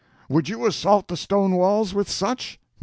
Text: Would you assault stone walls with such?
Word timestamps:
Would 0.29 0.49
you 0.49 0.65
assault 0.65 1.15
stone 1.15 1.51
walls 1.51 1.93
with 1.93 2.09
such? 2.09 2.59